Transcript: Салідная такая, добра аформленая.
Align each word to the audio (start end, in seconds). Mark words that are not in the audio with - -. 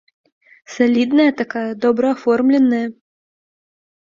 Салідная 0.75 1.27
такая, 1.41 1.67
добра 1.85 2.07
аформленая. 2.15 2.83